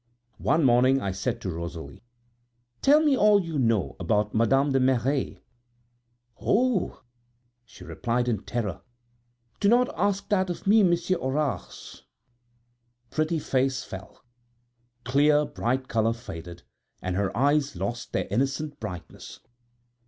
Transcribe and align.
One 0.39 0.63
morning 0.63 0.99
I 0.99 1.11
said 1.11 1.39
to 1.41 1.51
Rosalie: 1.51 2.01
"Tell 2.81 3.01
me 3.01 3.15
all 3.15 3.39
you 3.39 3.59
know 3.59 3.95
about 3.99 4.33
Madame 4.33 4.71
de 4.71 4.79
Merret." 4.79 5.43
"Oh!" 6.39 7.03
she 7.65 7.83
replied 7.83 8.27
in 8.27 8.41
terror, 8.43 8.81
"do 9.59 9.69
not 9.69 9.93
ask 9.95 10.27
that 10.29 10.49
of 10.49 10.65
me, 10.65 10.81
Monsieur 10.81 11.19
Horace." 11.19 11.97
Her 12.01 12.07
pretty 13.11 13.37
face 13.37 13.83
fell 13.83 14.13
her 14.15 14.19
clear, 15.05 15.45
bright 15.45 15.87
color 15.87 16.13
faded 16.13 16.63
and 16.99 17.15
her 17.15 17.37
eyes 17.37 17.75
lost 17.75 18.11
their 18.11 18.27
innocent 18.31 18.79
brightness. 18.79 19.39